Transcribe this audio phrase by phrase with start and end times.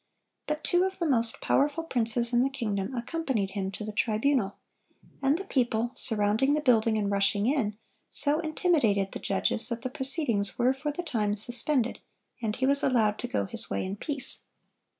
[0.47, 4.55] But two of the most powerful princes in the kingdom accompanied him to the tribunal;
[5.21, 7.77] and the people, surrounding the building and rushing in,
[8.09, 11.99] so intimidated the judges that the proceedings were for the time suspended,
[12.41, 14.45] and he was allowed to go his way in peace.